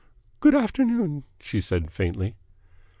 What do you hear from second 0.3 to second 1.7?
"Good afternoon," she